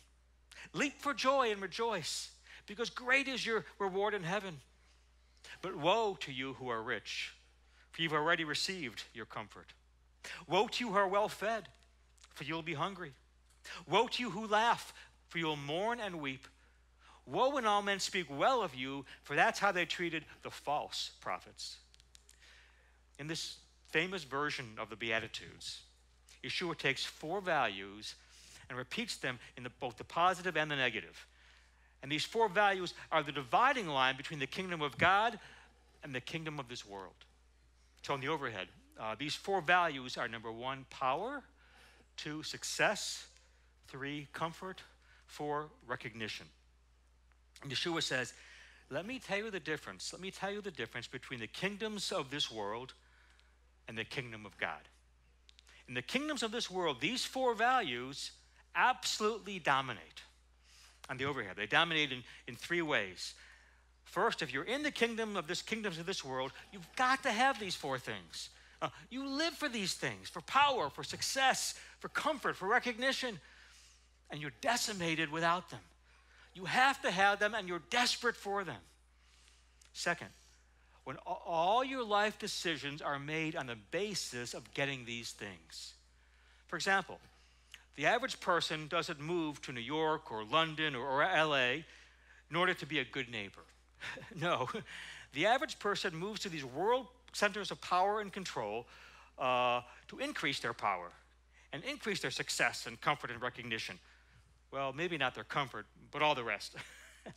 [0.72, 2.32] Leap for joy and rejoice,
[2.66, 4.58] because great is your reward in heaven.
[5.62, 7.36] But woe to you who are rich,
[7.92, 9.72] for you've already received your comfort.
[10.48, 11.68] Woe to you who are well fed,
[12.34, 13.12] for you'll be hungry.
[13.88, 14.92] Woe to you who laugh,
[15.28, 16.48] for you'll mourn and weep.
[17.26, 21.12] Woe when all men speak well of you, for that's how they treated the false
[21.20, 21.76] prophets.
[23.20, 23.58] In this
[23.90, 25.82] famous version of the Beatitudes,
[26.42, 28.14] Yeshua takes four values
[28.70, 31.26] and repeats them in the, both the positive and the negative.
[32.02, 35.38] And these four values are the dividing line between the kingdom of God
[36.02, 37.12] and the kingdom of this world.
[38.02, 41.42] So, on the overhead, uh, these four values are number one, power,
[42.16, 43.26] two, success,
[43.88, 44.82] three, comfort,
[45.26, 46.46] four, recognition.
[47.62, 48.32] And Yeshua says,
[48.88, 50.10] Let me tell you the difference.
[50.10, 52.94] Let me tell you the difference between the kingdoms of this world
[53.90, 54.78] and the kingdom of God.
[55.88, 58.30] In the kingdoms of this world, these four values
[58.76, 60.22] absolutely dominate
[61.08, 61.56] on the overhead.
[61.56, 63.34] They dominate in, in three ways.
[64.04, 67.32] First, if you're in the kingdom of this kingdoms of this world, you've got to
[67.32, 68.50] have these four things.
[68.80, 73.40] Uh, you live for these things, for power, for success, for comfort, for recognition,
[74.30, 75.80] and you're decimated without them.
[76.54, 78.80] You have to have them, and you're desperate for them.
[79.92, 80.28] Second,
[81.04, 85.94] when all your life decisions are made on the basis of getting these things.
[86.66, 87.18] For example,
[87.96, 91.82] the average person doesn't move to New York or London or, LA
[92.50, 93.62] in order to be a good neighbor.
[94.40, 94.68] no,
[95.32, 98.86] the average person moves to these world centers of power and control
[99.38, 101.10] uh, to increase their power
[101.72, 103.98] and increase their success and comfort and recognition.
[104.70, 106.76] Well, maybe not their comfort, but all the rest.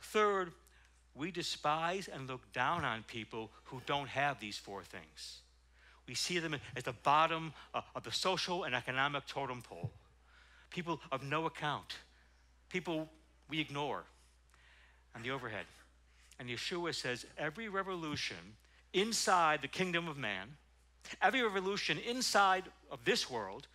[0.00, 0.52] Third,
[1.14, 5.40] we despise and look down on people who don't have these four things.
[6.06, 9.90] We see them at the bottom uh, of the social and economic totem pole.
[10.70, 11.96] People of no account.
[12.68, 13.08] People
[13.48, 14.04] we ignore
[15.14, 15.66] on the overhead.
[16.38, 18.36] And Yeshua says every revolution
[18.92, 20.48] inside the kingdom of man,
[21.22, 23.68] every revolution inside of this world,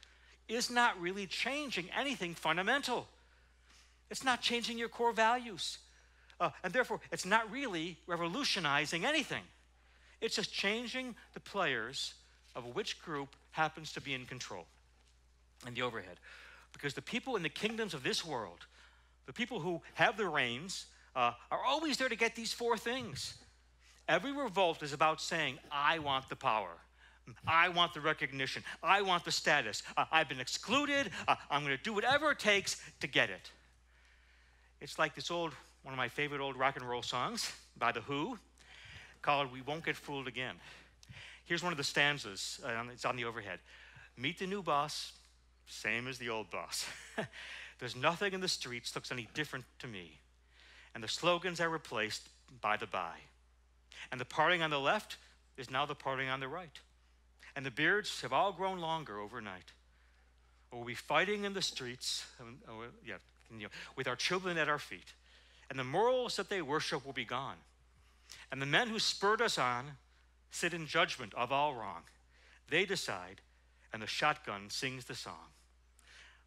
[0.48, 3.08] is not really changing anything fundamental.
[4.10, 5.78] It's not changing your core values.
[6.40, 9.44] Uh, and therefore, it's not really revolutionizing anything.
[10.22, 12.14] It's just changing the players
[12.56, 14.66] of which group happens to be in control
[15.66, 16.20] and the overhead.
[16.74, 18.66] Because the people in the kingdoms of this world,
[19.26, 23.36] the people who have the reins, uh, are always there to get these four things.
[24.08, 26.78] Every revolt is about saying, I want the power.
[27.46, 28.64] I want the recognition.
[28.82, 29.84] I want the status.
[29.96, 31.12] Uh, I've been excluded.
[31.28, 33.52] Uh, I'm going to do whatever it takes to get it.
[34.82, 38.02] It's like this old, one of my favorite old rock and roll songs by The
[38.02, 38.38] Who
[39.22, 40.56] called We Won't Get Fooled Again.
[41.46, 43.60] Here's one of the stanzas, uh, it's on the overhead.
[44.18, 45.14] Meet the new boss,
[45.68, 46.86] same as the old boss.
[47.80, 50.20] There's nothing in the streets looks any different to me.
[50.94, 52.28] And the slogans are replaced
[52.62, 53.14] by the by.
[54.12, 55.18] And the parting on the left
[55.58, 56.78] is now the parting on the right.
[57.56, 59.72] And the beards have all grown longer overnight.
[60.72, 62.72] We'll be fighting in the streets, um, uh,
[63.06, 63.16] yeah,
[63.52, 65.14] you know, with our children at our feet.
[65.70, 67.58] And the morals that they worship will be gone.
[68.52, 69.86] And the men who spurred us on
[70.52, 72.02] sit in judgment of all wrong.
[72.70, 73.42] They decide,
[73.94, 75.54] and the shotgun sings the song.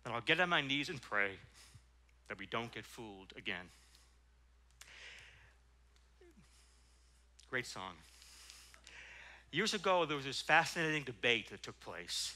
[0.05, 1.33] Then I'll get on my knees and pray
[2.29, 3.71] that we don't get fooled again.
[7.51, 7.93] Great song.
[9.51, 12.35] Years ago, there was this fascinating debate that took place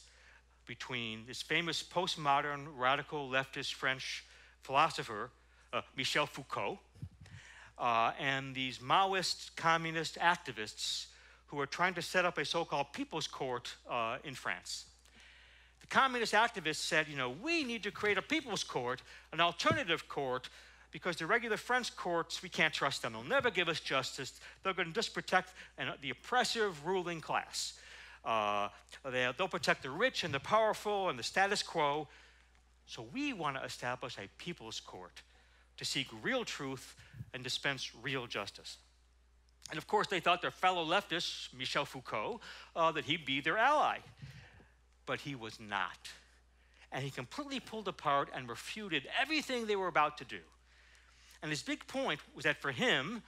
[0.67, 4.25] between this famous postmodern radical leftist French
[4.63, 5.31] philosopher,
[5.73, 6.79] uh, Michel Foucault,
[7.79, 11.07] uh, and these Maoist communist activists
[11.47, 14.87] who were trying to set up a so called people's court uh, in France.
[15.81, 19.03] The communist activists said, you know, we need to create a people's court,
[19.33, 20.49] an alternative court,
[20.91, 23.13] because the regular French courts, we can't trust them.
[23.13, 24.41] They'll never give us justice.
[24.63, 27.75] They're going to just protect an, the oppressive ruling class.
[28.25, 28.69] Uh,
[29.05, 32.09] they, they'll protect the rich and the powerful and the status quo.
[32.87, 35.23] So we want to establish a people's court
[35.77, 36.95] to seek real truth
[37.35, 38.79] and dispense real justice.
[39.71, 42.41] And of course, they thought their fellow leftist, Michel Foucault,
[42.75, 43.99] uh, that he'd be their ally.
[45.07, 46.09] But he was not.
[46.93, 50.41] And he completely pulled apart and refuted everything they were about to do.
[51.43, 53.23] And his big point was that for him,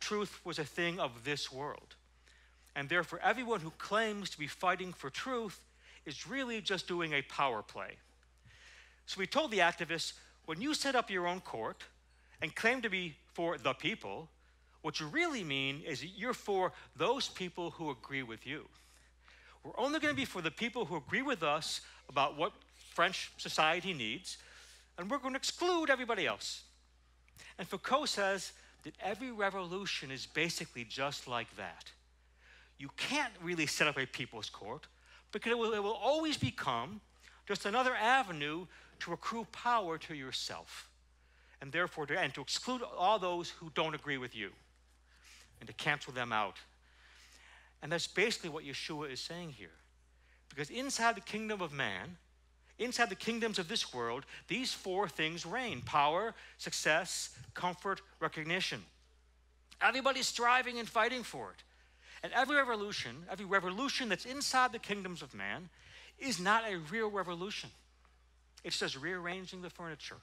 [0.00, 1.96] truth was a thing of this world.
[2.76, 5.60] And therefore, everyone who claims to be fighting for truth
[6.06, 7.96] is really just doing a power play.
[9.06, 10.12] So we told the activists
[10.50, 11.84] when you set up your own court
[12.42, 14.28] and claim to be for the people,
[14.82, 18.66] what you really mean is you're for those people who agree with you.
[19.62, 22.50] We're only going to be for the people who agree with us about what
[22.92, 24.38] French society needs,
[24.98, 26.64] and we're going to exclude everybody else.
[27.56, 28.50] And Foucault says
[28.82, 31.92] that every revolution is basically just like that.
[32.76, 34.88] You can't really set up a people's court
[35.30, 37.00] because it will, it will always become
[37.46, 38.66] just another avenue
[39.00, 40.88] to accrue power to yourself
[41.60, 44.50] and therefore to, and to exclude all those who don't agree with you
[45.60, 46.56] and to cancel them out.
[47.82, 49.70] And that's basically what Yeshua is saying here.
[50.48, 52.16] Because inside the kingdom of man,
[52.78, 58.82] inside the kingdoms of this world, these four things reign power, success, comfort, recognition.
[59.80, 61.62] Everybody's striving and fighting for it.
[62.22, 65.70] And every revolution, every revolution that's inside the kingdoms of man,
[66.18, 67.70] is not a real revolution.
[68.64, 70.16] It's just rearranging the furniture.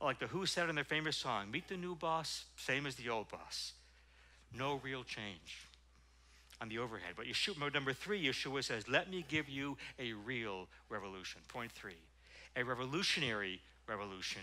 [0.00, 3.08] Like the Who said in their famous song, Meet the new boss, same as the
[3.08, 3.72] old boss.
[4.52, 5.66] No real change
[6.60, 7.14] on the overhead.
[7.16, 11.40] But Yeshua, number three, Yeshua says, Let me give you a real revolution.
[11.48, 11.98] Point three,
[12.56, 14.42] a revolutionary revolution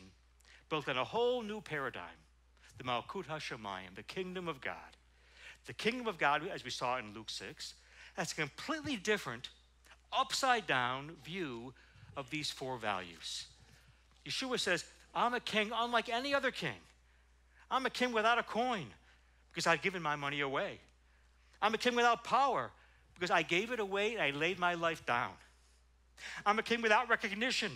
[0.69, 2.17] built on a whole new paradigm,
[2.77, 4.75] the Malchut HaShamayim, the kingdom of God.
[5.65, 7.75] The kingdom of God, as we saw in Luke 6,
[8.17, 9.49] that's a completely different,
[10.11, 11.73] upside down view
[12.15, 13.45] of these four values.
[14.25, 16.79] Yeshua says, I'm a king unlike any other king.
[17.69, 18.85] I'm a king without a coin
[19.51, 20.79] because I've given my money away.
[21.61, 22.71] I'm a king without power
[23.13, 25.31] because I gave it away and I laid my life down.
[26.45, 27.71] I'm a king without recognition.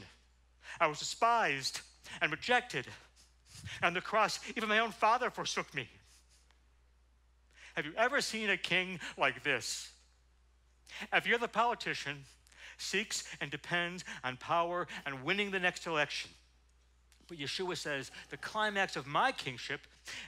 [0.80, 1.82] I was despised
[2.22, 2.86] and rejected.
[3.82, 5.88] And the cross, even my own father forsook me.
[7.76, 9.90] Have you ever seen a king like this?
[11.14, 12.24] If you're the politician,
[12.78, 16.32] seeks and depends on power and winning the next election.
[17.28, 19.82] But Yeshua says the climax of my kingship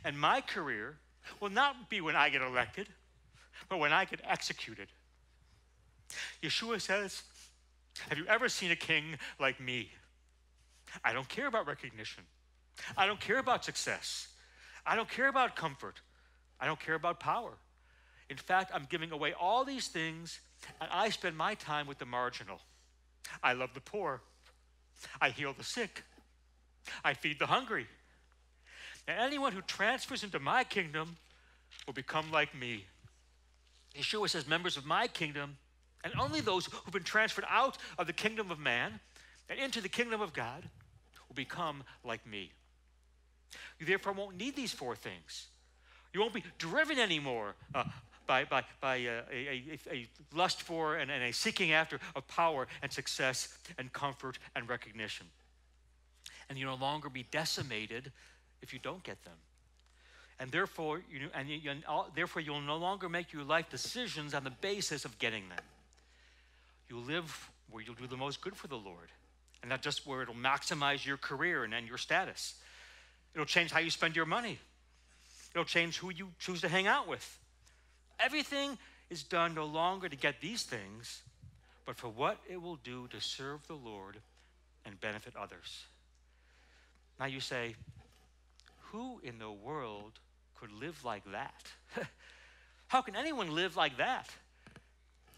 [0.03, 0.97] and my career
[1.39, 2.87] will not be when I get elected,
[3.69, 4.87] but when I get executed.
[6.41, 7.23] Yeshua says,
[8.09, 9.91] Have you ever seen a king like me?
[11.03, 12.23] I don't care about recognition.
[12.97, 14.27] I don't care about success.
[14.85, 16.01] I don't care about comfort.
[16.59, 17.53] I don't care about power.
[18.29, 20.39] In fact, I'm giving away all these things,
[20.81, 22.59] and I spend my time with the marginal.
[23.43, 24.21] I love the poor.
[25.21, 26.03] I heal the sick.
[27.03, 27.87] I feed the hungry.
[29.07, 31.17] And anyone who transfers into my kingdom
[31.85, 32.85] will become like me.
[33.97, 35.57] Yeshua says, members of my kingdom,
[36.03, 38.99] and only those who've been transferred out of the kingdom of man
[39.49, 40.63] and into the kingdom of God
[41.27, 42.51] will become like me.
[43.79, 45.47] You therefore won't need these four things.
[46.13, 47.83] You won't be driven anymore uh,
[48.29, 52.27] by, by, by uh, a, a, a, lust for and, and a seeking after of
[52.27, 55.25] power and success and comfort and recognition.
[56.47, 58.11] And you no longer be decimated
[58.61, 59.33] if you don't get them.
[60.39, 61.83] And therefore, you, and
[62.15, 65.65] therefore, you'll no longer make your life decisions on the basis of getting them.
[66.87, 69.09] You'll live where you'll do the most good for the Lord,
[69.63, 72.53] and not just where it'll maximize your career and, and your status.
[73.33, 74.59] It'll change how you spend your money.
[75.53, 77.38] It'll change who you choose to hang out with.
[78.19, 78.77] Everything
[79.09, 81.21] is done no longer to get these things,
[81.85, 84.17] but for what it will do to serve the Lord
[84.85, 85.85] and benefit others.
[87.19, 87.75] Now you say,
[88.91, 90.13] who in the world
[90.59, 91.63] could live like that?
[92.87, 94.29] how can anyone live like that?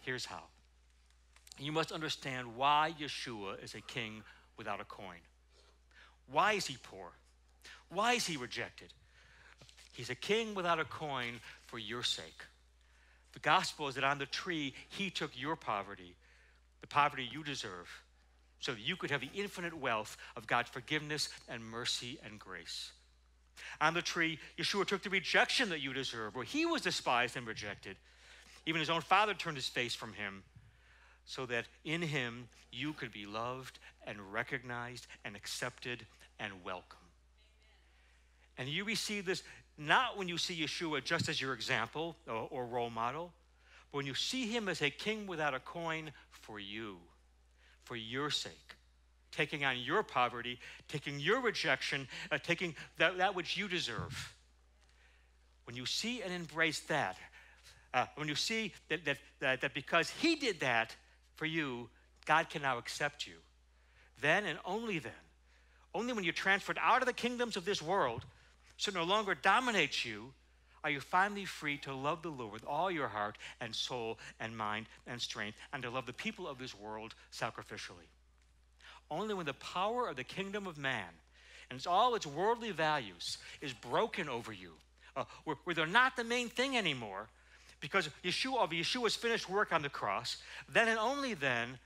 [0.02, 0.42] Here's how.
[1.58, 4.22] You must understand why Yeshua is a king
[4.56, 5.20] without a coin.
[6.30, 7.10] Why is he poor?
[7.88, 8.92] Why is he rejected?
[9.92, 12.42] He's a king without a coin for your sake.
[13.32, 16.14] The gospel is that on the tree, he took your poverty,
[16.80, 17.88] the poverty you deserve,
[18.60, 22.92] so that you could have the infinite wealth of God's forgiveness and mercy and grace.
[23.80, 27.46] On the tree, Yeshua took the rejection that you deserve, where he was despised and
[27.46, 27.96] rejected.
[28.66, 30.42] Even his own father turned his face from him,
[31.24, 36.06] so that in him you could be loved and recognized and accepted
[36.38, 36.98] and welcome.
[38.58, 39.42] And you receive this
[39.78, 43.32] not when you see Yeshua just as your example or, or role model,
[43.90, 46.98] but when you see him as a king without a coin for you,
[47.84, 48.76] for your sake,
[49.30, 50.58] taking on your poverty,
[50.88, 54.34] taking your rejection, uh, taking that, that which you deserve.
[55.64, 57.16] When you see and embrace that,
[57.94, 60.94] uh, when you see that, that, that, that because he did that
[61.34, 61.88] for you,
[62.24, 63.34] God can now accept you,
[64.20, 65.12] then and only then,
[65.94, 68.24] only when you're transferred out of the kingdoms of this world
[68.82, 70.32] so no longer dominates you,
[70.82, 74.56] are you finally free to love the Lord with all your heart and soul and
[74.56, 78.10] mind and strength and to love the people of this world sacrificially.
[79.08, 81.10] Only when the power of the kingdom of man
[81.70, 84.72] and it's all its worldly values is broken over you,
[85.14, 87.28] uh, where, where they're not the main thing anymore,
[87.78, 91.78] because Yeshua, of Yeshua's finished work on the cross, then and only then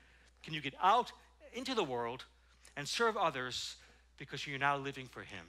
[0.42, 1.12] can you get out
[1.52, 2.24] into the world
[2.74, 3.76] and serve others
[4.16, 5.44] because you're now living for Him.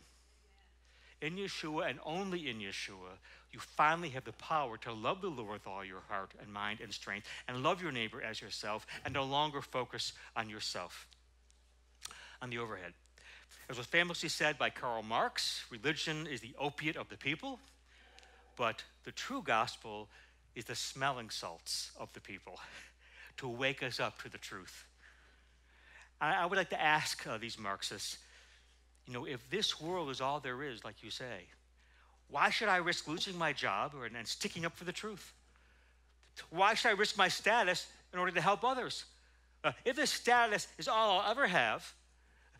[1.21, 3.17] In Yeshua and only in Yeshua,
[3.51, 6.79] you finally have the power to love the Lord with all your heart and mind
[6.81, 11.07] and strength, and love your neighbor as yourself, and no longer focus on yourself.
[12.41, 12.93] On the overhead.
[13.69, 17.59] As was famously said by Karl Marx, religion is the opiate of the people,
[18.55, 20.09] but the true gospel
[20.55, 22.59] is the smelling salts of the people
[23.37, 24.85] to wake us up to the truth.
[26.19, 28.17] I, would like to ask uh, these Marxists,
[29.07, 31.45] you know, if this world is all there is, like you say,
[32.29, 35.33] why should I risk losing my job or, and sticking up for the truth?
[36.49, 39.05] Why should I risk my status in order to help others?
[39.63, 41.93] Uh, if this status is all I'll ever have,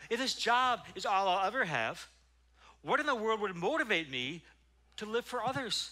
[0.10, 2.08] if this job is all I'll ever have,
[2.82, 4.42] what in the world would motivate me
[4.98, 5.92] to live for others?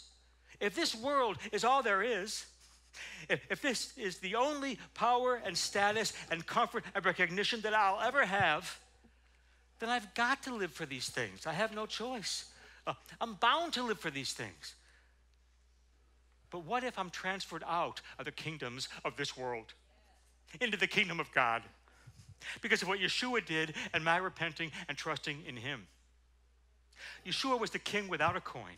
[0.61, 2.45] If this world is all there is,
[3.27, 7.99] if, if this is the only power and status and comfort and recognition that I'll
[7.99, 8.79] ever have,
[9.79, 11.45] then I've got to live for these things.
[11.45, 12.45] I have no choice.
[12.87, 14.75] Uh, I'm bound to live for these things.
[16.49, 19.73] But what if I'm transferred out of the kingdoms of this world
[20.61, 21.63] into the kingdom of God?
[22.61, 25.87] Because of what Yeshua did and my repenting and trusting in Him.
[27.25, 28.77] Yeshua was the king without a coin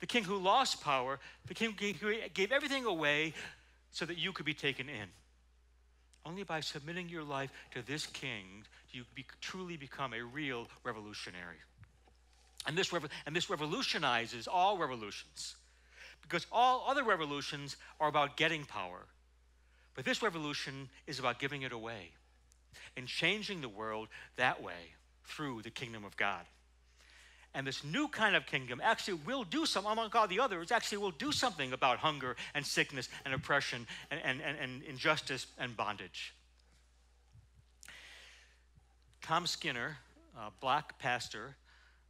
[0.00, 3.34] the king who lost power, the king who gave everything away
[3.92, 5.08] so that you could be taken in.
[6.24, 10.68] Only by submitting your life to this king do you be, truly become a real
[10.84, 11.56] revolutionary.
[12.66, 12.92] And this,
[13.24, 15.56] and this revolutionizes all revolutions
[16.20, 19.06] because all other revolutions are about getting power.
[19.94, 22.10] But this revolution is about giving it away
[22.96, 24.94] and changing the world that way
[25.24, 26.44] through the kingdom of God.
[27.54, 30.98] And this new kind of kingdom actually will do something, among all the others, actually
[30.98, 35.76] will do something about hunger and sickness and oppression and, and, and, and injustice and
[35.76, 36.32] bondage.
[39.20, 39.98] Tom Skinner,
[40.38, 41.56] a black pastor,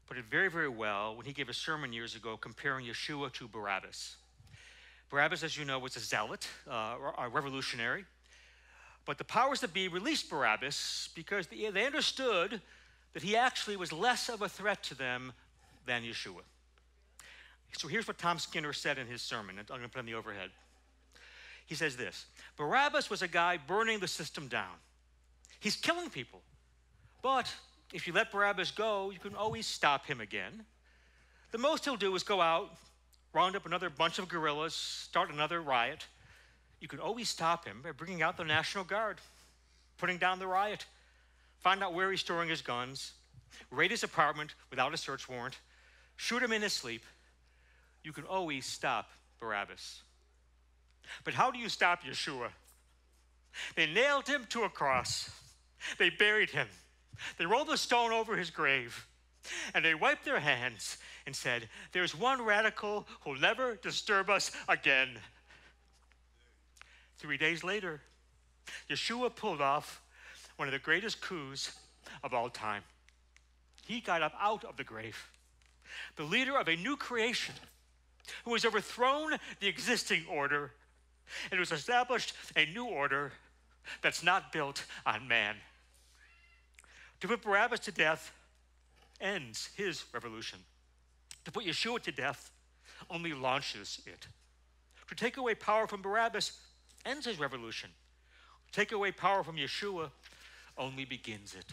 [0.07, 3.49] put it very, very well when he gave a sermon years ago comparing Yeshua to
[3.49, 4.17] Barabbas.
[5.09, 8.05] Barabbas, as you know, was a zealot, uh, a revolutionary.
[9.07, 12.61] But the powers that be released Barabbas because they understood
[13.13, 15.33] that he actually was less of a threat to them
[15.87, 16.43] than Yeshua.
[17.79, 19.57] So here's what Tom Skinner said in his sermon.
[19.59, 20.51] I'm going to put on the overhead.
[21.67, 24.75] He says this Barabbas was a guy burning the system down.
[25.61, 26.41] He's killing people.
[27.23, 27.53] But
[27.93, 30.65] if you let Barabbas go, you can always stop him again.
[31.53, 32.71] The most he'll do is go out,
[33.33, 36.07] round up another bunch of guerrillas, start another riot.
[36.81, 39.19] You can always stop him by bringing out the National Guard,
[39.99, 40.87] putting down the riot
[41.61, 43.13] find out where he's storing his guns,
[43.71, 45.59] raid his apartment without a search warrant,
[46.17, 47.05] shoot him in his sleep,
[48.03, 50.03] you can always stop Barabbas.
[51.25, 52.49] But how do you stop Yeshua?
[53.77, 55.31] They nailed him to a cross,
[55.99, 56.69] they buried him,
[57.39, 59.07] they rolled a stone over his grave,
[59.75, 65.19] and they wiped their hands and said, There's one radical who'll never disturb us again.
[67.19, 68.01] Three days later,
[68.89, 70.01] Yeshua pulled off
[70.61, 71.73] one of the greatest coups
[72.23, 72.83] of all time.
[73.87, 75.17] He got up out of the grave,
[76.17, 77.55] the leader of a new creation
[78.45, 80.73] who has overthrown the existing order
[81.45, 83.33] and who has established a new order
[84.03, 85.57] that's not built on man.
[87.21, 88.31] To put Barabbas to death
[89.19, 90.59] ends his revolution.
[91.47, 92.51] To put Yeshua to death
[93.09, 94.27] only launches it.
[95.09, 96.53] To take away power from Barabbas
[97.07, 97.89] ends his revolution.
[98.67, 100.11] To take away power from Yeshua
[100.81, 101.67] only begins it.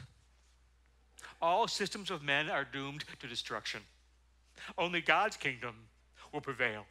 [1.42, 3.82] All systems of men are doomed to destruction.
[4.78, 5.76] Only God's kingdom
[6.34, 6.86] will prevail.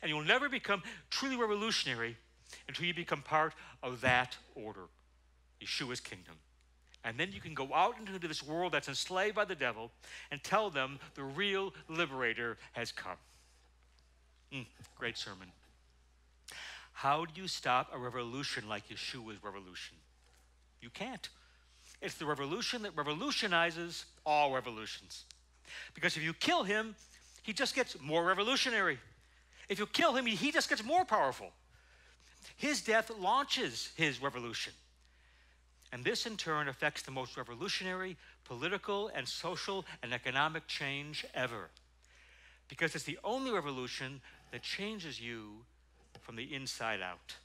[0.00, 2.16] And you'll never become truly revolutionary
[2.68, 3.52] until you become part
[3.82, 4.84] of that order,
[5.60, 6.34] Yeshua's kingdom.
[7.04, 9.90] And then you can go out into this world that's enslaved by the devil
[10.30, 13.16] and tell them the real liberator has come.
[14.52, 14.66] Mm,
[14.96, 15.48] great sermon.
[16.92, 19.96] How do you stop a revolution like Yeshua's revolution?
[20.80, 21.28] You can't.
[22.00, 25.24] It's the revolution that revolutionizes all revolutions.
[25.94, 26.94] Because if you kill him,
[27.42, 28.98] he just gets more revolutionary.
[29.68, 31.50] If you kill him, he just gets more powerful.
[32.56, 34.72] His death launches his revolution.
[35.92, 41.70] And this, in turn, affects the most revolutionary political and social and economic change ever.
[42.68, 44.20] Because it's the only revolution
[44.52, 45.64] that changes you
[46.20, 47.36] from the inside out.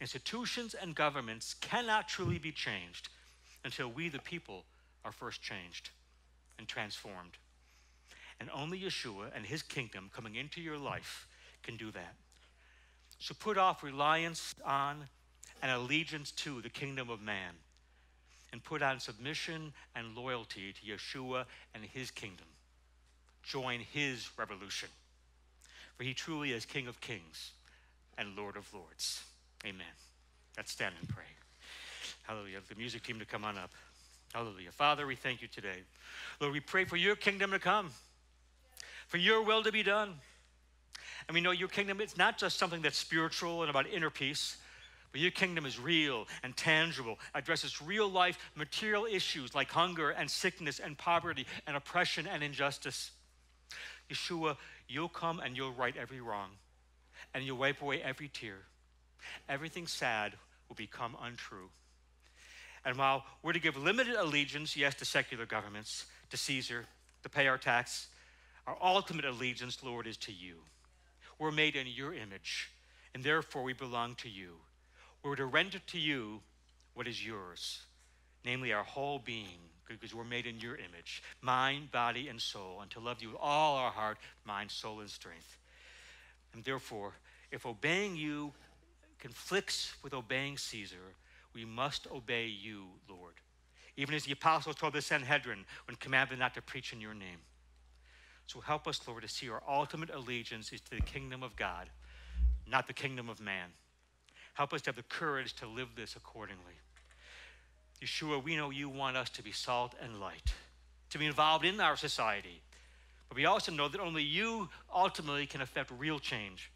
[0.00, 3.08] Institutions and governments cannot truly be changed
[3.64, 4.64] until we, the people,
[5.04, 5.90] are first changed.
[6.58, 7.38] and transformed.
[8.40, 11.26] And only Yeshua and his kingdom coming into your life
[11.62, 12.14] can do that.
[13.18, 15.08] So put off reliance on
[15.62, 17.54] and allegiance to the kingdom of man
[18.52, 21.44] and put on submission and loyalty to Yeshua
[21.74, 22.46] and his kingdom.
[23.42, 24.88] Join his revolution.
[25.96, 27.52] For he truly is King of kings
[28.16, 29.22] and Lord of lords.
[29.64, 29.86] Amen.
[30.56, 31.24] Let's stand and pray.
[32.22, 32.58] Hallelujah.
[32.68, 33.70] The music team to come on up.
[34.34, 34.72] Hallelujah.
[34.72, 35.78] Father, we thank you today.
[36.40, 37.90] Lord, we pray for your kingdom to come,
[39.06, 40.14] for your will to be done.
[41.26, 44.58] And we know your kingdom, it's not just something that's spiritual and about inner peace,
[45.12, 50.30] but your kingdom is real and tangible, addresses real life material issues like hunger and
[50.30, 53.10] sickness and poverty and oppression and injustice.
[54.10, 54.56] Yeshua,
[54.88, 56.50] you'll come and you'll right every wrong,
[57.34, 58.56] and you'll wipe away every tear.
[59.48, 60.34] Everything sad
[60.68, 61.70] will become untrue.
[62.84, 66.86] And while we're to give limited allegiance, yes, to secular governments, to Caesar,
[67.22, 68.08] to pay our tax,
[68.66, 70.56] our ultimate allegiance, Lord, is to you.
[71.38, 72.70] We're made in your image,
[73.14, 74.56] and therefore we belong to you.
[75.22, 76.40] We're to render to you
[76.94, 77.82] what is yours,
[78.44, 79.58] namely our whole being,
[79.88, 83.38] because we're made in your image, mind, body, and soul, and to love you with
[83.40, 85.58] all our heart, mind, soul, and strength.
[86.52, 87.14] And therefore,
[87.50, 88.52] if obeying you
[89.18, 91.14] conflicts with obeying Caesar,
[91.54, 93.34] we must obey you, Lord.
[93.96, 97.38] Even as the apostles told the Sanhedrin when commanded not to preach in your name.
[98.46, 101.90] So help us, Lord, to see our ultimate allegiance is to the kingdom of God,
[102.70, 103.70] not the kingdom of man.
[104.54, 106.78] Help us to have the courage to live this accordingly.
[108.02, 110.54] Yeshua, we know you want us to be salt and light,
[111.10, 112.62] to be involved in our society.
[113.28, 116.70] But we also know that only you ultimately can affect real change,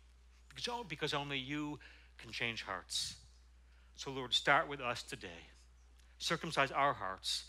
[0.88, 1.78] because only you
[2.22, 3.16] can change hearts.
[3.96, 5.50] So, Lord, start with us today.
[6.18, 7.44] Circumcise our hearts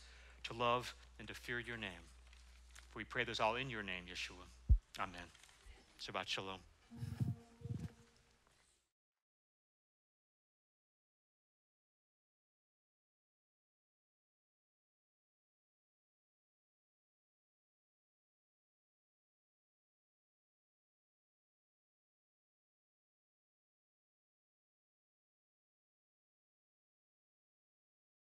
[0.45, 2.09] to love and to fear your name.
[2.89, 4.45] For we pray this all in your name, Yeshua.
[4.99, 5.21] Amen.
[6.01, 6.59] Shabbat Shalom.